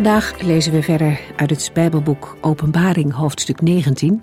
[0.00, 4.22] Vandaag lezen we verder uit het Bijbelboek Openbaring, hoofdstuk 19.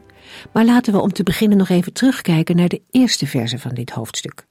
[0.52, 3.90] Maar laten we om te beginnen nog even terugkijken naar de eerste verse van dit
[3.90, 4.46] hoofdstuk.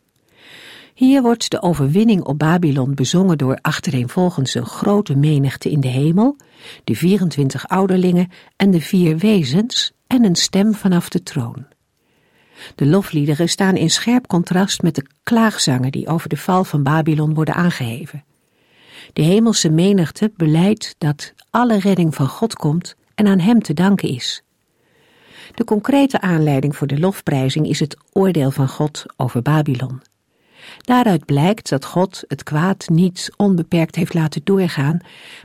[0.95, 6.37] Hier wordt de overwinning op Babylon bezongen door achtereenvolgens een grote menigte in de hemel,
[6.85, 11.67] de 24 ouderlingen en de vier wezens en een stem vanaf de troon.
[12.75, 17.35] De lofliederen staan in scherp contrast met de klaagzangen die over de val van Babylon
[17.35, 18.25] worden aangeheven.
[19.13, 24.09] De hemelse menigte beleidt dat alle redding van God komt en aan Hem te danken
[24.09, 24.43] is.
[25.55, 30.03] De concrete aanleiding voor de lofprijzing is het oordeel van God over Babylon.
[30.79, 35.01] Daaruit blijkt dat God het kwaad niet onbeperkt heeft laten doorgaan,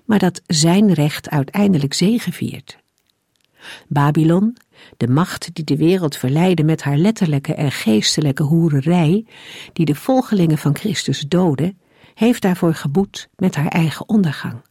[0.06, 2.78] maar dat zijn recht uiteindelijk zegeviert.
[3.88, 4.58] Babylon,
[4.98, 9.25] de macht die de wereld verleidde met haar letterlijke en geestelijke hoererij,
[9.73, 11.73] die de volgelingen van Christus doodde,
[12.14, 14.62] heeft daarvoor geboet met haar eigen ondergang.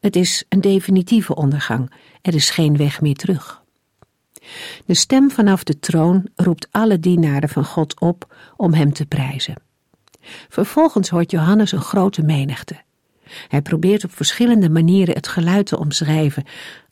[0.00, 3.62] Het is een definitieve ondergang, er is geen weg meer terug.
[4.86, 9.54] De stem vanaf de troon roept alle dienaren van God op om hem te prijzen.
[10.48, 12.76] Vervolgens hoort Johannes een grote menigte.
[13.48, 16.44] Hij probeert op verschillende manieren het geluid te omschrijven,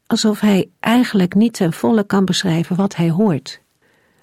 [0.07, 3.61] alsof hij eigenlijk niet ten volle kan beschrijven wat hij hoort.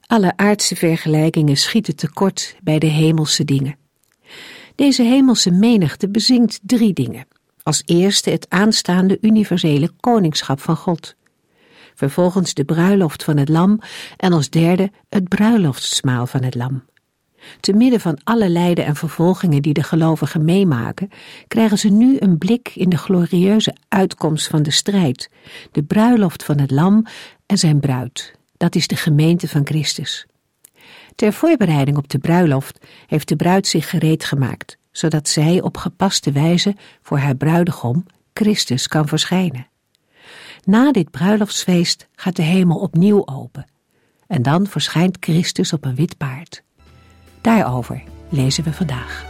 [0.05, 3.75] Alle aardse vergelijkingen schieten tekort bij de hemelse dingen.
[4.79, 7.27] Deze hemelse menigte bezingt drie dingen.
[7.63, 11.15] Als eerste het aanstaande universele koningschap van God.
[11.95, 13.79] Vervolgens de bruiloft van het lam
[14.17, 16.83] en als derde het bruiloftsmaal van het lam.
[17.59, 21.09] Te midden van alle lijden en vervolgingen die de gelovigen meemaken,
[21.47, 25.29] krijgen ze nu een blik in de glorieuze uitkomst van de strijd,
[25.71, 27.05] de bruiloft van het lam
[27.45, 28.35] en zijn bruid.
[28.57, 30.27] Dat is de gemeente van Christus.
[31.19, 36.31] Ter voorbereiding op de bruiloft heeft de bruid zich gereed gemaakt, zodat zij op gepaste
[36.31, 39.67] wijze voor haar bruidegom, Christus, kan verschijnen.
[40.63, 43.65] Na dit bruiloftsfeest gaat de hemel opnieuw open
[44.27, 46.63] en dan verschijnt Christus op een wit paard.
[47.41, 49.28] Daarover lezen we vandaag.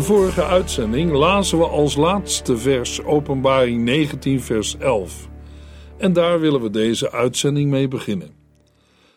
[0.00, 5.28] De vorige uitzending lazen we als laatste vers Openbaring 19, vers 11.
[5.98, 8.30] En daar willen we deze uitzending mee beginnen.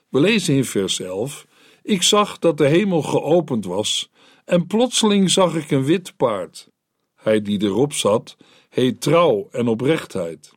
[0.10, 1.46] We lezen in vers 11:
[1.84, 4.10] Ik zag dat de hemel geopend was,
[4.46, 6.70] en plotseling zag ik een wit paard.
[7.16, 8.38] Hij die erop zat,
[8.70, 10.52] heet trouw en oprechtheid.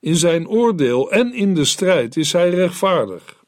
[0.00, 3.44] In zijn oordeel en in de strijd is hij rechtvaardig.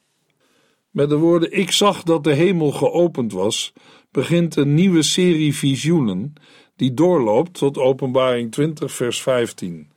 [0.89, 3.73] Met de woorden: Ik zag dat de hemel geopend was,
[4.13, 6.33] begint een nieuwe serie visioenen
[6.75, 9.91] die doorloopt tot Openbaring 20, vers 15.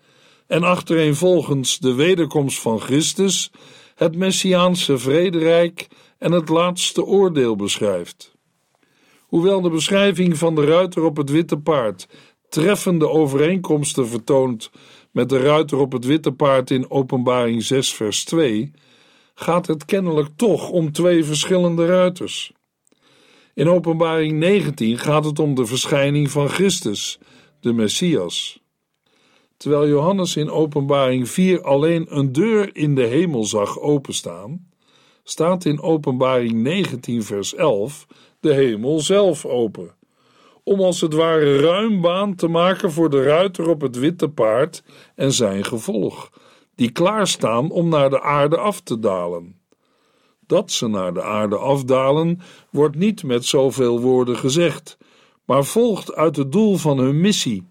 [0.46, 3.50] En achtereenvolgens de wederkomst van Christus,
[3.94, 5.88] het Messiaanse vrederijk
[6.18, 8.34] en het laatste oordeel beschrijft.
[9.20, 12.06] Hoewel de beschrijving van de ruiter op het witte paard
[12.48, 14.70] treffende overeenkomsten vertoont
[15.10, 18.70] met de ruiter op het witte paard in Openbaring 6, vers 2,
[19.34, 22.52] gaat het kennelijk toch om twee verschillende ruiters.
[23.56, 27.18] In Openbaring 19 gaat het om de verschijning van Christus,
[27.60, 28.62] de Messias.
[29.56, 34.70] Terwijl Johannes in Openbaring 4 alleen een deur in de hemel zag openstaan,
[35.22, 38.06] staat in Openbaring 19, vers 11
[38.40, 39.94] de hemel zelf open,
[40.62, 44.82] om als het ware ruim baan te maken voor de ruiter op het witte paard
[45.14, 46.30] en zijn gevolg,
[46.74, 49.60] die klaarstaan om naar de aarde af te dalen.
[50.46, 52.40] Dat ze naar de aarde afdalen,
[52.70, 54.98] wordt niet met zoveel woorden gezegd,
[55.44, 57.66] maar volgt uit het doel van hun missie: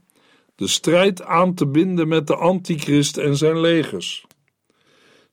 [0.56, 4.25] de strijd aan te binden met de antichrist en zijn legers.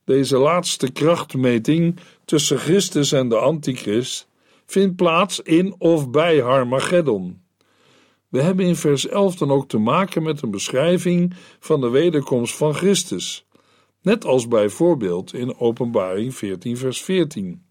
[0.04, 4.28] Deze laatste krachtmeting tussen Christus en de Antichrist
[4.66, 7.40] vindt plaats in of bij Harmageddon.
[8.28, 12.56] We hebben in vers 11 dan ook te maken met een beschrijving van de wederkomst
[12.56, 13.46] van Christus,
[14.02, 17.62] net als bijvoorbeeld in Openbaring 14, vers 14.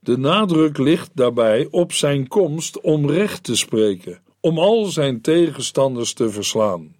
[0.00, 6.12] De nadruk ligt daarbij op zijn komst om recht te spreken, om al zijn tegenstanders
[6.12, 6.96] te verslaan.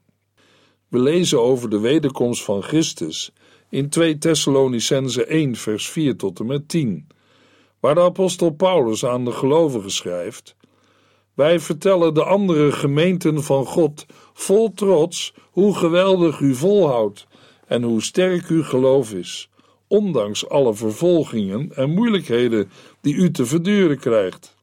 [0.88, 3.32] We lezen over de wederkomst van Christus
[3.68, 7.06] in 2 Thessalonicense 1, vers 4 tot en met 10,
[7.80, 10.56] waar de apostel Paulus aan de gelovigen schrijft:
[11.34, 17.26] Wij vertellen de andere gemeenten van God vol trots hoe geweldig u volhoudt
[17.68, 19.50] en hoe sterk uw geloof is,
[19.86, 22.70] ondanks alle vervolgingen en moeilijkheden
[23.00, 24.56] die u te verduren krijgt.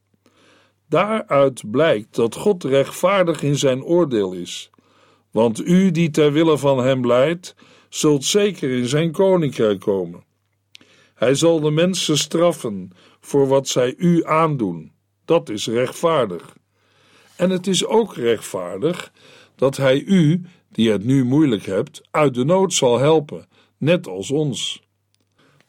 [0.88, 4.70] Daaruit blijkt dat God rechtvaardig in zijn oordeel is,
[5.30, 7.54] want u die ter wille van hem leidt,
[7.88, 10.24] zult zeker in zijn koninkrijk komen.
[11.14, 14.92] Hij zal de mensen straffen voor wat zij u aandoen.
[15.24, 16.56] Dat is rechtvaardig.
[17.36, 19.12] En het is ook rechtvaardig
[19.54, 20.42] dat hij u,
[20.76, 23.46] die het nu moeilijk hebt, uit de nood zal helpen,
[23.78, 24.82] net als ons.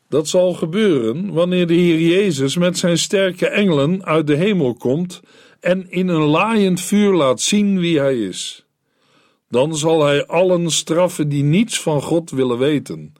[0.09, 5.21] Dat zal gebeuren wanneer de Heer Jezus met zijn sterke engelen uit de hemel komt
[5.59, 8.65] en in een laaiend vuur laat zien wie hij is.
[9.49, 13.13] Dan zal hij allen straffen die niets van God willen weten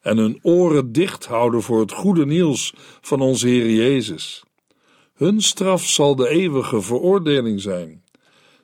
[0.00, 4.44] en hun oren dicht houden voor het goede nieuws van onze Heer Jezus.
[5.14, 8.01] Hun straf zal de eeuwige veroordeling zijn.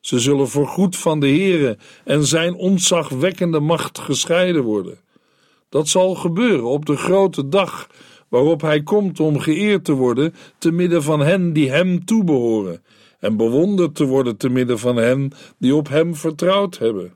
[0.09, 5.01] Ze zullen voorgoed van de Heere en zijn ontzagwekkende macht gescheiden worden.
[5.69, 7.89] Dat zal gebeuren op de grote dag
[8.29, 12.83] waarop hij komt om geëerd te worden te midden van hen die hem toebehoren
[13.19, 17.13] en bewonderd te worden te midden van hen die op hem vertrouwd hebben.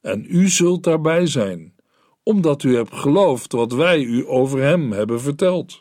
[0.00, 1.74] En u zult daarbij zijn,
[2.22, 5.80] omdat u hebt geloofd wat wij u over hem hebben verteld.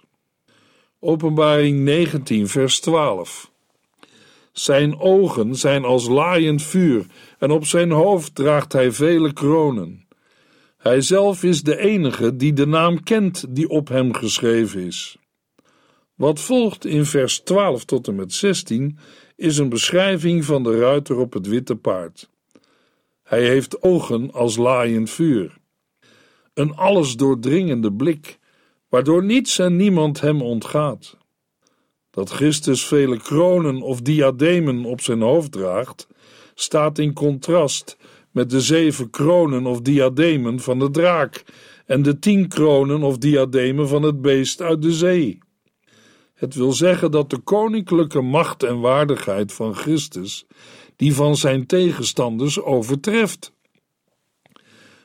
[1.00, 3.56] Openbaring 19, vers 12.
[4.58, 7.06] Zijn ogen zijn als laaiend vuur,
[7.40, 10.08] en op zijn hoofd draagt hij vele kronen.
[10.78, 15.18] Hij zelf is de enige die de naam kent die op hem geschreven is.
[16.16, 18.98] Wat volgt in vers 12 tot en met 16
[19.36, 22.30] is een beschrijving van de ruiter op het witte paard.
[23.24, 25.58] Hij heeft ogen als laaiend vuur.
[26.54, 28.40] Een alles doordringende blik,
[28.90, 31.18] waardoor niets en niemand hem ontgaat.
[32.18, 36.08] Dat Christus vele kronen of diademen op zijn hoofd draagt,
[36.56, 37.98] staat in contrast
[38.32, 41.44] met de zeven kronen of diademen van de draak
[41.86, 45.40] en de tien kronen of diademen van het beest uit de zee.
[46.34, 50.46] Het wil zeggen dat de koninklijke macht en waardigheid van Christus
[50.96, 53.54] die van zijn tegenstanders overtreft.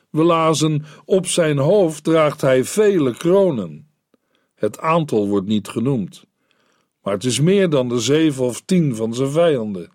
[0.09, 3.87] We lazen: Op zijn hoofd draagt hij vele kronen.
[4.55, 6.25] Het aantal wordt niet genoemd,
[7.03, 9.91] maar het is meer dan de zeven of tien van zijn vijanden.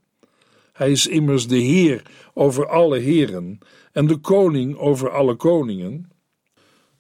[0.73, 2.03] Hij is immers de Heer
[2.35, 3.59] over alle heren
[3.93, 6.11] en de koning over alle koningen.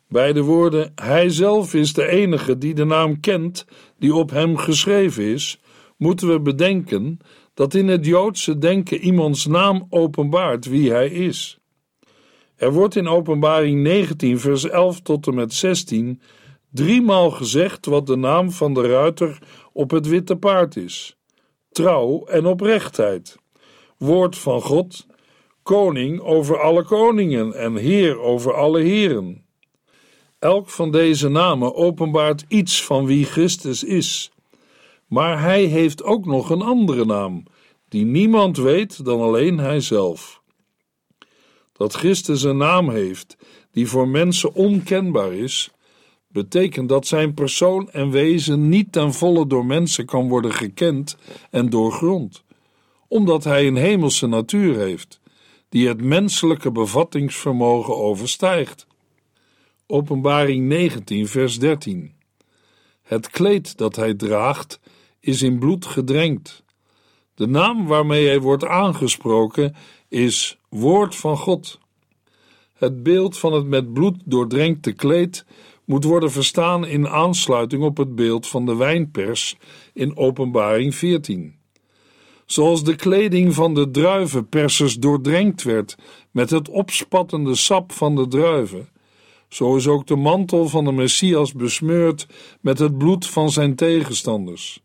[0.08, 3.66] Bij de woorden: Hij zelf is de enige die de naam kent
[3.98, 5.60] die op hem geschreven is,
[5.96, 7.18] moeten we bedenken
[7.54, 11.58] dat in het Joodse denken iemands naam openbaart wie hij is.
[12.56, 16.20] Er wordt in Openbaring 19, vers 11 tot en met 16
[16.70, 19.38] driemaal gezegd wat de naam van de ruiter
[19.72, 21.16] op het witte paard is:
[21.72, 23.36] trouw en oprechtheid,
[23.96, 25.06] woord van God,
[25.62, 29.46] koning over alle koningen en heer over alle heren.
[30.38, 34.30] Elk van deze namen openbaart iets van wie Christus is.
[35.06, 37.42] Maar hij heeft ook nog een andere naam,
[37.88, 40.42] die niemand weet dan alleen hijzelf.
[41.72, 43.36] Dat Christus een naam heeft
[43.72, 45.70] die voor mensen onkenbaar is,
[46.28, 51.16] betekent dat zijn persoon en wezen niet ten volle door mensen kan worden gekend
[51.50, 52.44] en doorgrond,
[53.08, 55.20] omdat hij een hemelse natuur heeft,
[55.68, 58.86] die het menselijke bevattingsvermogen overstijgt.
[59.86, 62.12] Openbaring 19, vers 13.
[63.02, 64.80] Het kleed dat hij draagt
[65.20, 66.62] is in bloed gedrenkt.
[67.34, 69.74] De naam waarmee hij wordt aangesproken
[70.08, 71.78] is Woord van God.
[72.74, 75.44] Het beeld van het met bloed doordrenkte kleed
[75.88, 79.56] moet worden verstaan in aansluiting op het beeld van de wijnpers
[79.92, 81.54] in Openbaring 14.
[82.46, 85.96] Zoals de kleding van de druivenpersers doordrenkt werd
[86.30, 88.88] met het opspattende sap van de druiven,
[89.48, 92.26] zo is ook de mantel van de Messias besmeurd
[92.60, 94.82] met het bloed van zijn tegenstanders.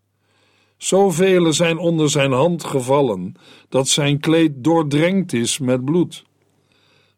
[0.78, 3.36] Zoveel zijn onder zijn hand gevallen,
[3.70, 6.24] dat zijn kleed doordrenkt is met bloed.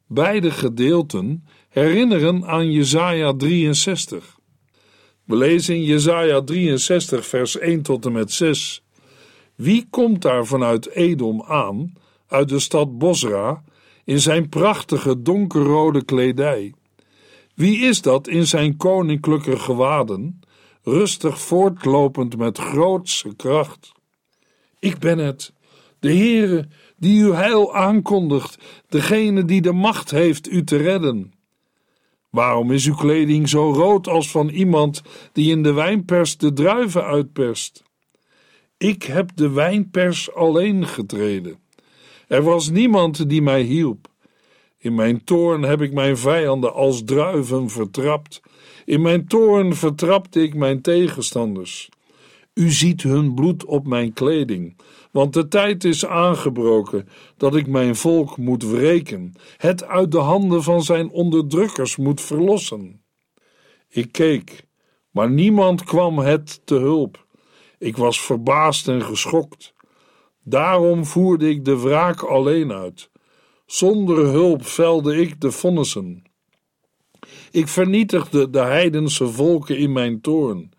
[0.07, 1.43] Beide gedeelten
[1.75, 4.37] herinneren aan Jesaja 63.
[5.23, 8.83] We lezen in Jesaja 63 vers 1 tot en met 6.
[9.55, 11.93] Wie komt daar vanuit Edom aan,
[12.27, 13.63] uit de stad Bosra,
[14.03, 16.73] in zijn prachtige donkerrode kledij?
[17.55, 20.39] Wie is dat in zijn koninklijke gewaden,
[20.83, 23.91] rustig voortlopend met grootse kracht?
[24.79, 25.53] Ik ben het,
[25.99, 26.67] de Heere,
[26.97, 28.57] die uw heil aankondigt,
[28.89, 31.34] degene die de macht heeft u te redden.
[32.35, 35.01] Waarom is uw kleding zo rood als van iemand
[35.31, 37.83] die in de wijnpers de druiven uitperst?
[38.77, 41.59] Ik heb de wijnpers alleen getreden.
[42.27, 44.07] Er was niemand die mij hielp.
[44.77, 48.41] In mijn toorn heb ik mijn vijanden als druiven vertrapt.
[48.85, 51.89] In mijn toorn vertrapte ik mijn tegenstanders.
[52.55, 54.79] U ziet hun bloed op mijn kleding,
[55.11, 57.07] want de tijd is aangebroken
[57.37, 63.03] dat ik mijn volk moet wreken, het uit de handen van zijn onderdrukkers moet verlossen.
[63.89, 64.65] Ik keek,
[65.11, 67.25] maar niemand kwam het te hulp.
[67.77, 69.73] Ik was verbaasd en geschokt.
[70.43, 73.09] Daarom voerde ik de wraak alleen uit.
[73.65, 76.23] Zonder hulp velde ik de vonnissen.
[77.51, 80.73] Ik vernietigde de heidense volken in mijn toorn.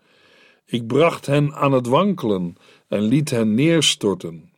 [0.69, 2.55] Ik bracht hen aan het wankelen
[2.87, 4.51] en liet hen neerstorten.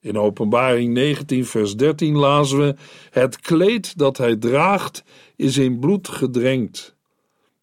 [0.00, 2.74] In Openbaring 19, vers 13 lazen we:
[3.10, 5.04] Het kleed dat hij draagt
[5.36, 6.94] is in bloed gedrenkt.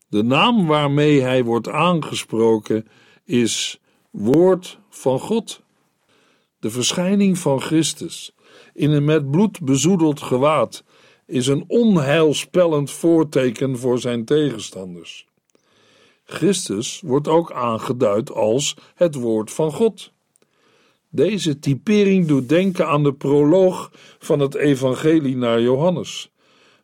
[0.08, 2.88] De naam waarmee hij wordt aangesproken
[3.25, 3.79] is
[4.10, 5.62] Woord van God.
[6.60, 8.36] De verschijning van Christus
[8.74, 10.84] in een met bloed bezoedeld gewaad
[11.25, 15.27] is een onheilspellend voorteken voor zijn tegenstanders.
[16.25, 20.12] Christus wordt ook aangeduid als het woord van God.
[21.10, 26.32] Deze typering doet denken aan de proloog van het Evangelie naar Johannes,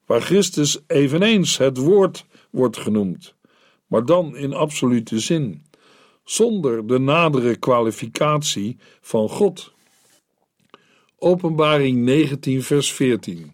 [0.05, 3.35] waar Christus eveneens het woord wordt genoemd,
[3.87, 5.65] maar dan in absolute zin,
[6.23, 9.73] zonder de nadere kwalificatie van God.
[11.17, 13.51] Openbaring 19, vers 14.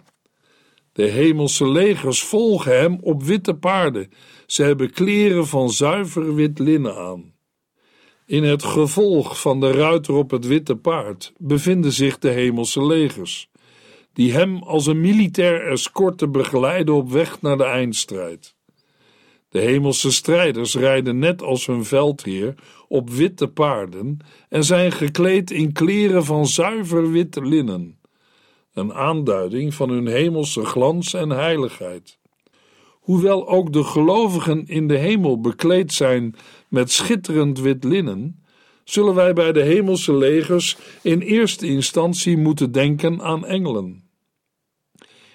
[0.94, 4.12] De hemelse legers volgen hem op witte paarden.
[4.46, 7.34] Ze hebben kleren van zuiver wit linnen aan.
[8.26, 13.50] In het gevolg van de ruiter op het witte paard bevinden zich de hemelse legers,
[14.14, 18.56] die hem als een militair escorte begeleiden op weg naar de eindstrijd.
[19.50, 22.56] De hemelse strijders rijden net als hun veldheer
[22.88, 24.18] op witte paarden
[24.50, 28.00] en zijn gekleed in kleren van zuiver wit linnen
[28.76, 32.20] een aanduiding van hun hemelse glans en heiligheid.
[33.06, 36.36] Hoewel ook de gelovigen in de hemel bekleed zijn
[36.68, 38.44] met schitterend wit linnen,
[38.84, 44.04] zullen wij bij de hemelse legers in eerste instantie moeten denken aan engelen.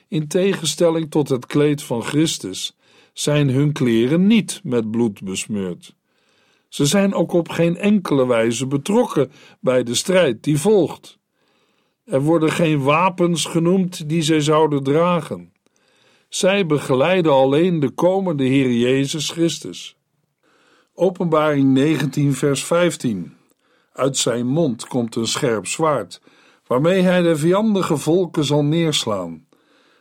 [0.08, 2.76] In tegenstelling tot het kleed van Christus
[3.12, 5.94] zijn hun kleren niet met bloed besmeurd.
[6.68, 11.18] Ze zijn ook op geen enkele wijze betrokken bij de strijd die volgt.
[12.04, 15.52] Er worden geen wapens genoemd die zij zouden dragen.
[16.30, 19.96] Zij begeleiden alleen de komende Heer Jezus Christus.
[20.94, 23.36] Openbaring 19, vers 15.
[23.92, 26.20] Uit zijn mond komt een scherp zwaard,
[26.66, 29.46] waarmee hij de vijandige volken zal neerslaan.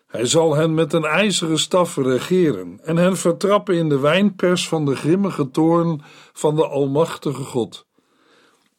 [0.07, 4.85] Hij zal hen met een ijzeren staf regeren en hen vertrappen in de wijnpers van
[4.85, 6.01] de grimmige toorn
[6.33, 7.85] van de Almachtige God.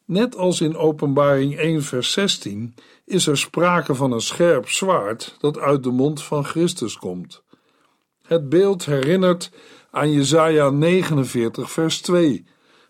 [0.05, 2.75] Net als in Openbaring 1, vers 16
[3.11, 7.43] is er sprake van een scherp zwaard dat uit de mond van Christus komt.
[8.21, 9.51] Het beeld herinnert
[9.91, 12.45] aan Jesaja 49, vers 2,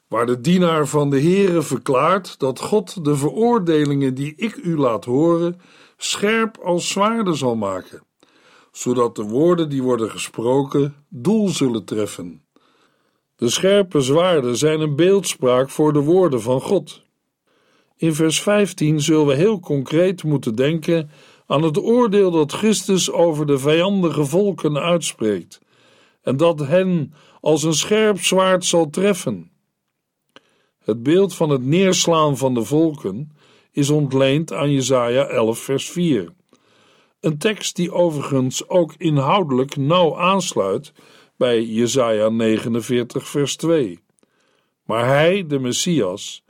[0.08, 5.06] waar de dienaar van de Heere verklaart dat God de veroordelingen die ik u laat
[5.06, 5.62] horen
[5.98, 8.04] scherp als zwaarden zal maken,
[8.72, 12.46] zodat de woorden die worden gesproken doel zullen treffen.
[13.36, 17.02] De scherpe zwaarden zijn een beeldspraak voor de woorden van God.
[18.02, 21.10] In vers 15 zullen we heel concreet moeten denken
[21.46, 25.62] aan het oordeel dat Christus over de vijandige volken uitspreekt,
[26.22, 29.52] en dat hen als een scherp zwaard zal treffen.
[30.84, 33.32] Het beeld van het neerslaan van de volken
[33.72, 36.34] is ontleend aan Jesaja 11 vers 4.
[37.20, 40.94] Een tekst die overigens ook inhoudelijk nauw aansluit
[41.38, 44.00] bij Jesaja 49 vers 2.
[44.86, 46.44] Maar hij, de Messias,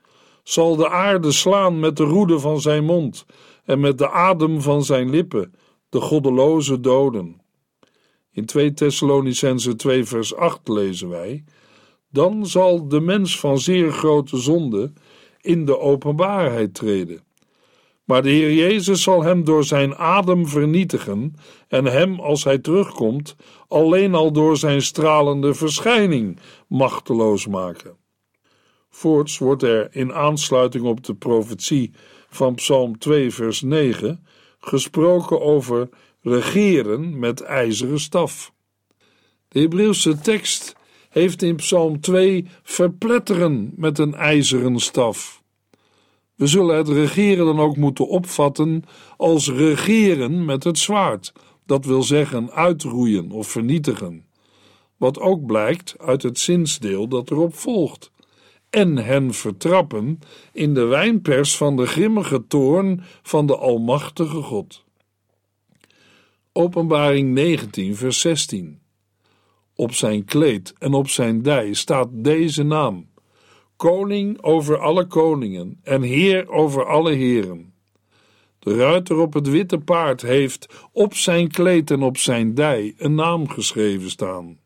[0.44, 3.26] zal de aarde slaan met de roede van zijn mond
[3.66, 5.54] en met de adem van zijn lippen,
[5.90, 7.42] de goddeloze doden.
[8.32, 11.44] In 2 Thessalonicense 2 vers 8 lezen wij,
[12.10, 14.94] dan zal de mens van zeer grote zonde
[15.42, 17.24] in de openbaarheid treden.
[18.04, 21.36] Maar de Heer Jezus zal hem door zijn adem vernietigen
[21.68, 23.36] en hem, als hij terugkomt,
[23.68, 28.01] alleen al door zijn stralende verschijning machteloos maken.
[28.94, 31.92] Voorts wordt er in aansluiting op de profetie
[32.30, 34.26] van Psalm 2, vers 9
[34.60, 35.90] gesproken over
[36.22, 38.54] regeren met ijzeren staf.
[39.48, 40.76] De Hebreeuwse tekst
[41.10, 45.44] heeft in Psalm 2 verpletteren met een ijzeren staf.
[46.36, 48.84] We zullen het regeren dan ook moeten opvatten
[49.18, 51.34] als regeren met het zwaard,
[51.66, 54.26] dat wil zeggen uitroeien of vernietigen.
[54.98, 58.12] Wat ook blijkt uit het zinsdeel dat erop volgt.
[58.72, 60.20] En hen vertrappen
[60.54, 64.84] in de wijnpers van de grimmige toorn van de Almachtige God.
[66.52, 68.80] Openbaring 19, vers 16.
[69.76, 73.10] Op zijn kleed en op zijn dij staat deze naam:
[73.76, 77.74] Koning over alle koningen en Heer over alle heren.
[78.60, 83.16] De ruiter op het witte paard heeft op zijn kleed en op zijn dij een
[83.16, 84.60] naam geschreven staan.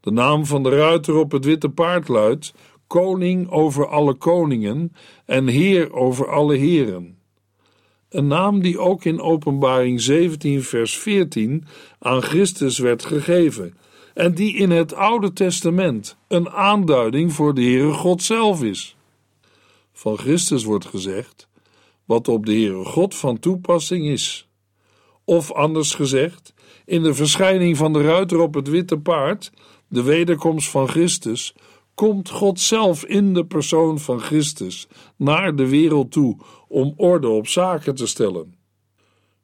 [0.00, 2.52] De naam van de ruiter op het witte paard luidt:
[2.90, 4.92] Koning over alle koningen
[5.24, 7.18] en Heer over alle heren.
[8.08, 11.64] Een naam die ook in Openbaring 17, vers 14
[11.98, 13.76] aan Christus werd gegeven
[14.14, 18.96] en die in het Oude Testament een aanduiding voor de Heere God zelf is.
[19.92, 21.48] Van Christus wordt gezegd
[22.04, 24.48] wat op de Heere God van toepassing is.
[25.24, 26.54] Of anders gezegd,
[26.84, 29.52] in de verschijning van de ruiter op het witte paard,
[29.88, 31.54] de wederkomst van Christus,
[32.00, 36.36] komt God zelf in de persoon van Christus naar de wereld toe
[36.68, 38.54] om orde op zaken te stellen.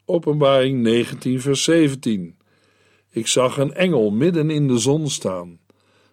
[0.04, 2.36] Openbaring 19, vers 17.
[3.10, 5.58] Ik zag een engel midden in de zon staan.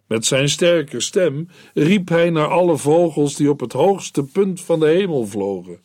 [0.07, 4.79] Met zijn sterke stem riep hij naar alle vogels die op het hoogste punt van
[4.79, 5.79] de hemel vlogen: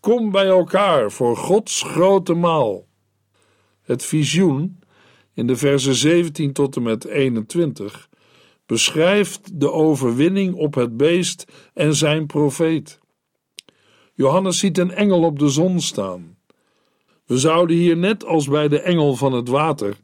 [0.00, 2.86] Kom bij elkaar voor Gods grote maal.
[3.82, 4.78] Het visioen,
[5.34, 8.08] in de versen 17 tot en met 21,
[8.66, 12.98] beschrijft de overwinning op het beest en zijn profeet.
[14.14, 16.36] Johannes ziet een engel op de zon staan.
[17.26, 19.96] We zouden hier net als bij de engel van het water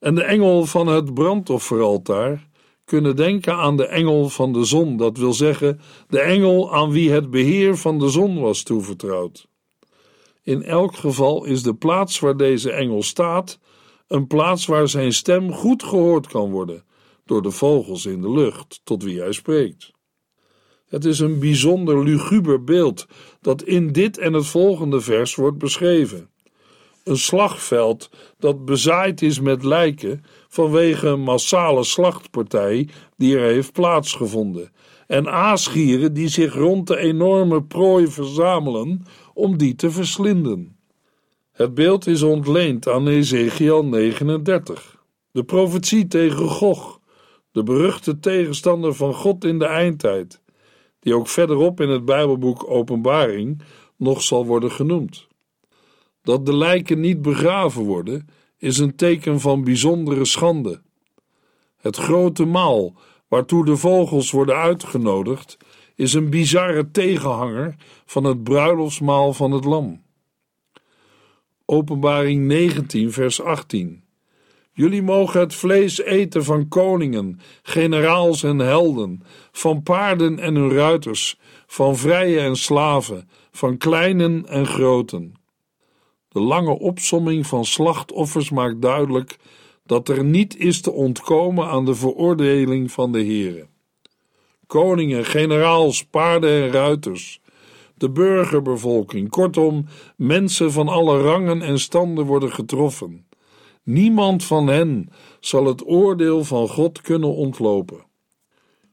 [0.00, 2.48] en de engel van het brandofferaltaar
[2.84, 7.10] kunnen denken aan de engel van de zon, dat wil zeggen de engel aan wie
[7.10, 9.48] het beheer van de zon was toevertrouwd.
[10.42, 13.58] In elk geval is de plaats waar deze engel staat
[14.08, 16.84] een plaats waar zijn stem goed gehoord kan worden
[17.26, 19.90] door de vogels in de lucht tot wie hij spreekt.
[20.86, 23.06] Het is een bijzonder luguber beeld
[23.40, 26.30] dat in dit en het volgende vers wordt beschreven
[27.06, 34.72] een slagveld dat bezaaid is met lijken vanwege een massale slachtpartij die er heeft plaatsgevonden,
[35.06, 40.76] en aasgieren die zich rond de enorme prooi verzamelen om die te verslinden.
[41.52, 46.95] Het beeld is ontleend aan Ezekiel 39, de profetie tegen Gog,
[47.56, 50.40] de beruchte tegenstander van God in de eindtijd,
[51.00, 53.62] die ook verderop in het Bijbelboek Openbaring
[53.96, 55.26] nog zal worden genoemd.
[56.22, 60.82] Dat de lijken niet begraven worden, is een teken van bijzondere schande.
[61.76, 62.94] Het grote maal,
[63.28, 65.56] waartoe de vogels worden uitgenodigd,
[65.94, 70.02] is een bizarre tegenhanger van het bruiloftsmaal van het Lam.
[71.64, 74.05] Openbaring 19, vers 18.
[74.76, 81.38] Jullie mogen het vlees eten van koningen, generaals en helden, van paarden en hun ruiters,
[81.66, 85.34] van vrije en slaven, van kleinen en groten.
[86.28, 89.36] De lange opsomming van slachtoffers maakt duidelijk
[89.86, 93.66] dat er niet is te ontkomen aan de veroordeling van de Heere.
[94.66, 97.40] Koningen, generaals, paarden en ruiters,
[97.94, 99.86] de burgerbevolking, kortom,
[100.16, 103.25] mensen van alle rangen en standen worden getroffen.
[103.86, 105.08] Niemand van hen
[105.40, 108.04] zal het oordeel van God kunnen ontlopen.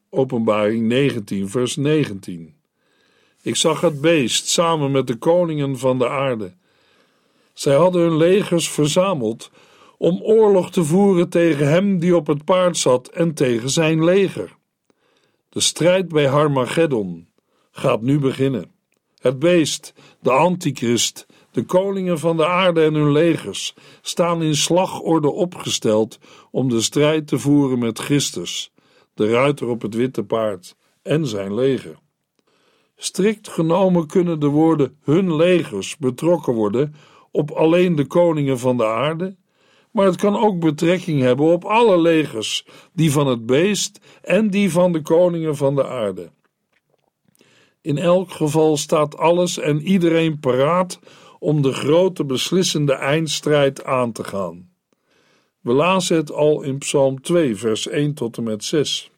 [0.10, 2.56] Openbaring 19, vers 19.
[3.42, 6.54] Ik zag het beest samen met de koningen van de aarde
[7.54, 9.52] zij hadden hun legers verzameld
[9.98, 14.56] om oorlog te voeren tegen hem die op het paard zat en tegen zijn leger.
[15.50, 17.28] De strijd bij Harmageddon
[17.72, 18.72] gaat nu beginnen.
[19.20, 25.32] Het beest, de antichrist, de koningen van de aarde en hun legers staan in slagorde
[25.32, 26.20] opgesteld
[26.52, 28.72] om de strijd te voeren met Christus,
[29.14, 32.00] de ruiter op het witte paard en zijn leger.
[32.96, 36.96] Strikt genomen kunnen de woorden hun legers betrokken worden
[37.32, 39.36] op alleen de koningen van de aarde,
[39.92, 44.72] maar het kan ook betrekking hebben op alle legers, die van het beest en die
[44.72, 46.32] van de koningen van de aarde.
[47.82, 51.00] In elk geval staat alles en iedereen paraat
[51.44, 54.70] om de grote beslissende eindstrijd aan te gaan.
[55.62, 59.12] We lazen het al in Psalm 2, vers 1 tot en met 6.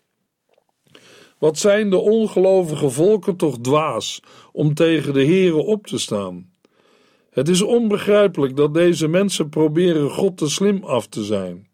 [1.38, 4.20] Wat zijn de ongelovige volken toch dwaas
[4.52, 6.50] om tegen de Here op te staan?
[7.30, 11.68] Het is onbegrijpelijk dat deze mensen proberen God te slim af te zijn.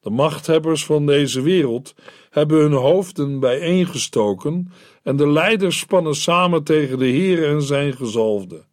[0.00, 1.94] De machthebbers van deze wereld
[2.30, 8.64] hebben hun hoofden bijeengestoken en de leiders spannen samen tegen de Heer en zijn gezalfde.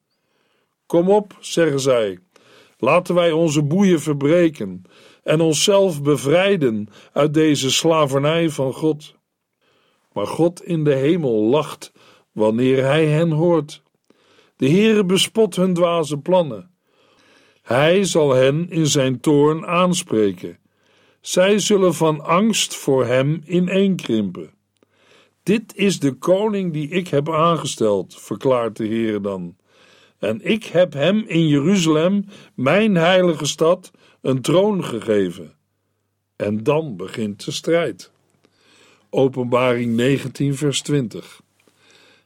[0.94, 2.20] Kom op, zeggen zij,
[2.78, 4.82] laten wij onze boeien verbreken
[5.24, 9.16] en onszelf bevrijden uit deze slavernij van God.
[10.12, 11.92] Maar God in de hemel lacht
[12.32, 13.84] wanneer hij hen hoort.
[14.56, 16.72] De Heere bespot hun dwaze plannen.
[17.62, 20.58] Hij zal hen in zijn toorn aanspreken.
[21.22, 24.54] Zij zullen van angst voor hem ineenkrimpen.
[25.44, 29.56] Dit is de koning die ik heb aangesteld, verklaart de Heer dan.
[30.24, 35.54] En ik heb hem in Jeruzalem, mijn heilige stad, een troon gegeven.
[36.36, 38.12] En dan begint de strijd.
[39.10, 41.42] Openbaring 19, vers 20.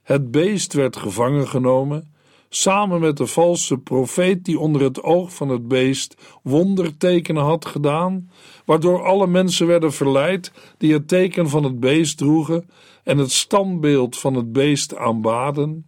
[0.04, 2.14] Het beest werd gevangen genomen,
[2.50, 8.32] samen met de valse profeet die onder het oog van het beest wondertekenen had gedaan,
[8.66, 12.70] waardoor alle mensen werden verleid die het teken van het beest droegen
[13.04, 15.87] en het standbeeld van het beest aanbaden.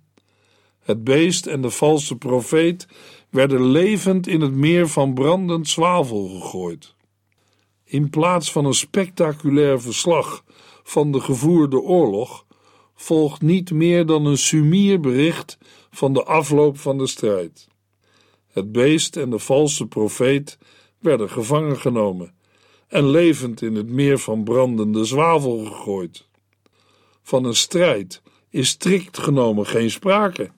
[0.90, 2.88] Het beest en de valse profeet
[3.30, 6.96] werden levend in het meer van brandend zwavel gegooid.
[7.84, 10.44] In plaats van een spectaculair verslag
[10.84, 12.46] van de gevoerde oorlog
[12.96, 15.58] volgt niet meer dan een sumier bericht
[15.92, 17.68] van de afloop van de strijd.
[18.48, 20.58] Het beest en de valse profeet
[21.00, 22.34] werden gevangen genomen
[22.88, 26.28] en levend in het meer van brandende zwavel gegooid.
[27.22, 30.52] Van een strijd is strikt genomen geen sprake.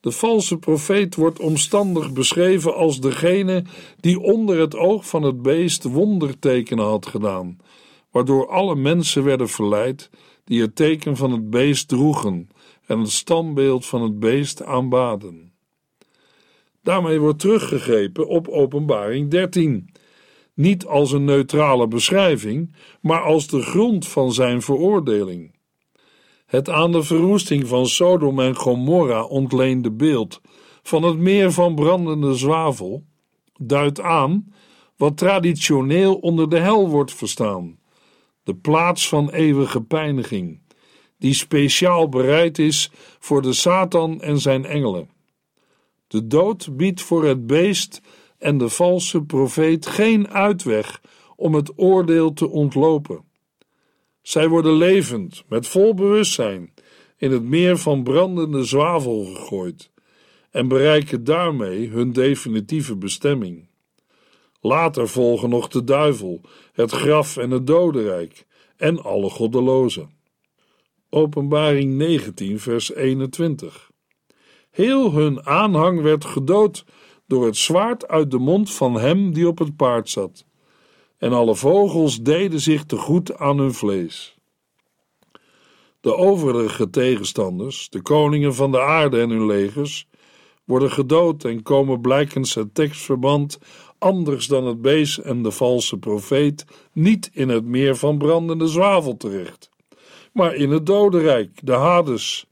[0.00, 3.64] De valse profeet wordt omstandig beschreven als degene
[4.00, 7.58] die onder het oog van het beest wondertekenen had gedaan,
[8.10, 10.10] waardoor alle mensen werden verleid
[10.44, 12.48] die het teken van het beest droegen
[12.86, 15.52] en het standbeeld van het beest aanbaden.
[16.82, 19.92] Daarmee wordt teruggegrepen op Openbaring 13,
[20.54, 25.57] niet als een neutrale beschrijving, maar als de grond van zijn veroordeling.
[26.48, 30.40] Het aan de verwoesting van Sodom en Gomorra ontleende beeld
[30.82, 33.04] van het meer van brandende zwavel
[33.60, 34.52] duidt aan
[34.96, 37.78] wat traditioneel onder de hel wordt verstaan:
[38.42, 40.60] de plaats van eeuwige pijniging,
[41.18, 45.10] die speciaal bereid is voor de Satan en zijn engelen.
[46.06, 48.00] De dood biedt voor het beest
[48.38, 51.00] en de valse profeet geen uitweg
[51.36, 53.27] om het oordeel te ontlopen.
[54.28, 56.74] Zij worden levend, met vol bewustzijn,
[57.16, 59.90] in het meer van brandende zwavel gegooid
[60.50, 63.68] en bereiken daarmee hun definitieve bestemming.
[64.60, 66.40] Later volgen nog de duivel,
[66.72, 70.10] het graf en het dodenrijk en alle goddelozen.
[71.10, 73.90] Openbaring 19, vers 21.
[74.70, 76.84] Heel hun aanhang werd gedood
[77.26, 80.46] door het zwaard uit de mond van hem die op het paard zat
[81.18, 84.36] en alle vogels deden zich te goed aan hun vlees.
[86.00, 90.08] De overige tegenstanders, de koningen van de aarde en hun legers,
[90.64, 93.58] worden gedood en komen blijkens het tekstverband
[93.98, 99.16] anders dan het beest en de valse profeet niet in het meer van brandende zwavel
[99.16, 99.70] terecht,
[100.32, 102.46] maar in het dodenrijk, de Hades,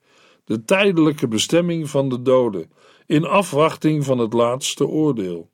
[0.45, 2.71] de tijdelijke bestemming van de doden,
[3.07, 5.51] in afwachting van het laatste oordeel.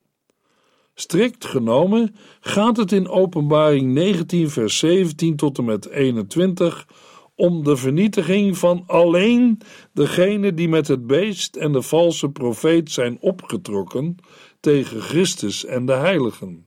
[0.95, 6.87] Strikt genomen gaat het in Openbaring 19, vers 17 tot en met 21
[7.35, 9.61] om de vernietiging van alleen
[9.93, 14.15] degenen die met het beest en de valse profeet zijn opgetrokken
[14.59, 16.65] tegen Christus en de heiligen.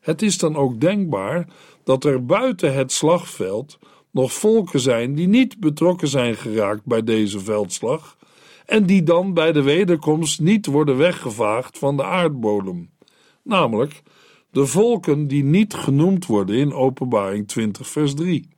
[0.00, 1.48] Het is dan ook denkbaar
[1.84, 3.78] dat er buiten het slagveld
[4.10, 8.16] nog volken zijn die niet betrokken zijn geraakt bij deze veldslag
[8.66, 12.94] en die dan bij de wederkomst niet worden weggevaagd van de aardbodem
[13.46, 14.02] namelijk
[14.50, 18.48] de volken die niet genoemd worden in Openbaring 20, vers 3.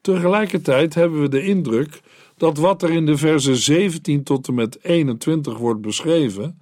[0.00, 2.00] Tegelijkertijd hebben we de indruk
[2.36, 6.60] dat wat er in de versen 17 tot en met 21 wordt beschreven,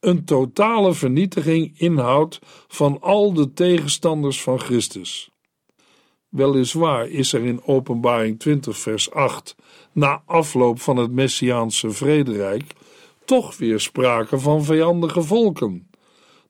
[0.00, 5.30] een totale vernietiging inhoudt van al de tegenstanders van Christus.
[6.28, 9.56] Weliswaar is er in Openbaring 20, vers 8,
[9.92, 12.72] na afloop van het Messiaanse vrederijk,
[13.24, 15.85] toch weer sprake van vijandige volken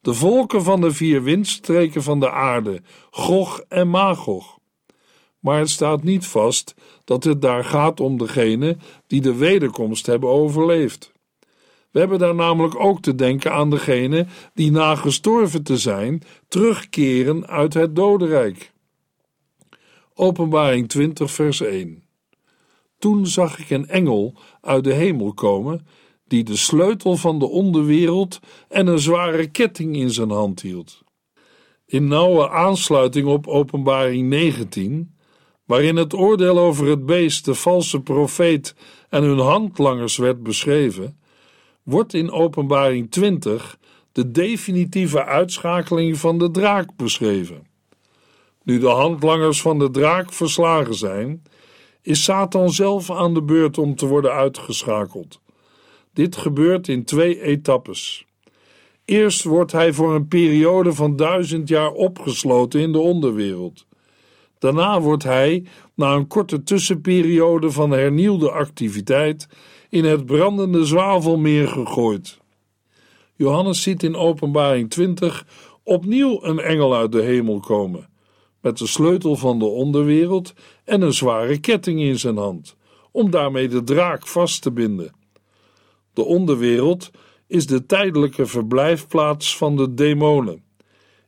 [0.07, 4.59] de volken van de vier windstreken van de aarde, Gog en Magog.
[5.39, 10.29] maar het staat niet vast dat het daar gaat om degene die de wederkomst hebben
[10.29, 11.13] overleefd.
[11.91, 17.47] We hebben daar namelijk ook te denken aan degene die na gestorven te zijn terugkeren
[17.47, 18.73] uit het dodenrijk.
[20.15, 22.03] Openbaring 20, vers 1.
[22.99, 25.87] Toen zag ik een engel uit de hemel komen,
[26.27, 31.03] die de sleutel van de onderwereld en een zware ketting in zijn hand hield.
[31.87, 35.15] In nauwe aansluiting op Openbaring 19,
[35.65, 38.75] waarin het oordeel over het beest, de valse profeet
[39.09, 41.19] en hun handlangers werd beschreven,
[41.83, 43.79] wordt in Openbaring 20
[44.13, 47.67] de definitieve uitschakeling van de draak beschreven.
[48.63, 51.43] Nu de handlangers van de draak verslagen zijn,
[52.03, 55.41] is Satan zelf aan de beurt om te worden uitgeschakeld.
[56.17, 58.27] Dit gebeurt in twee etappes.
[59.05, 63.87] Eerst wordt hij voor een periode van duizend jaar opgesloten in de onderwereld.
[64.59, 69.49] Daarna wordt hij, na een korte tussenperiode van hernieuwde activiteit,
[69.89, 72.39] in het brandende zwavelmeer gegooid.
[73.35, 75.47] Johannes ziet in Openbaring 20
[75.83, 78.09] opnieuw een engel uit de hemel komen,
[78.61, 80.53] met de sleutel van de onderwereld
[80.85, 82.77] en een zware ketting in zijn hand,
[83.11, 85.25] om daarmee de draak vast te binden.
[86.17, 87.11] De onderwereld
[87.47, 90.63] is de tijdelijke verblijfplaats van de demonen,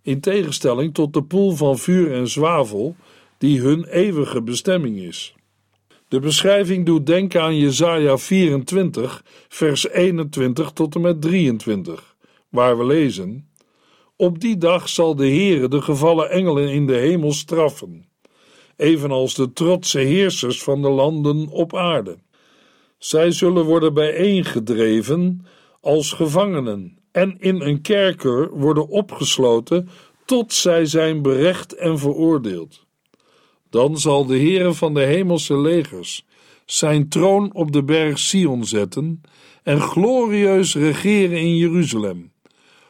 [0.02, 2.96] in tegenstelling tot de poel van vuur en zwavel,
[3.38, 5.34] die hun eeuwige bestemming is.
[6.08, 12.16] De beschrijving doet denken aan Jesaja 24, vers 21 tot en met 23,
[12.48, 13.48] waar we lezen:
[14.16, 18.08] Op die dag zal de Heere de gevallen engelen in de hemel straffen,
[18.76, 22.18] evenals de trotse heersers van de landen op aarde.
[22.98, 25.46] Zij zullen worden bijeengedreven
[25.80, 29.88] als gevangenen en in een kerker worden opgesloten
[30.24, 32.86] tot zij zijn berecht en veroordeeld.
[33.70, 36.26] Dan zal de Heere van de hemelse legers
[36.66, 39.20] zijn troon op de berg Sion zetten
[39.62, 42.32] en glorieus regeren in Jeruzalem.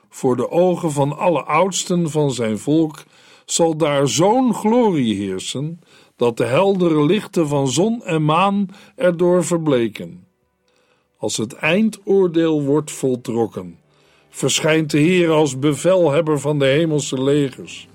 [0.09, 3.05] Voor de ogen van alle oudsten van zijn volk
[3.45, 5.81] zal daar zo'n glorie heersen,
[6.19, 10.27] dat de heldere lichten van zon en maan erdoor verbleken.
[11.17, 13.79] Als het eindoordeel wordt voltrokken,
[14.29, 17.89] verschijnt de Heer als bevelhebber van de hemelse legers.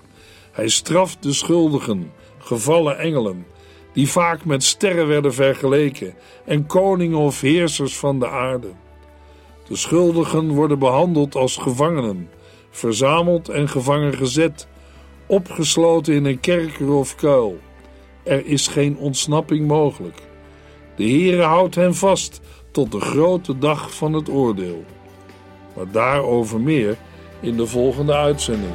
[0.52, 3.46] Hij straft de schuldigen gevallen engelen,
[3.92, 8.72] die vaak met sterren werden vergeleken, en koningen of heersers van de aarde.
[9.68, 12.30] De schuldigen worden behandeld als gevangenen,
[12.70, 14.68] verzameld en gevangen gezet,
[15.26, 17.58] opgesloten in een kerker of kuil.
[18.24, 20.22] Er is geen ontsnapping mogelijk.
[20.96, 24.84] De Heere houdt hen vast tot de grote dag van het oordeel.
[25.76, 26.96] Maar daarover meer
[27.40, 28.74] in de volgende uitzending.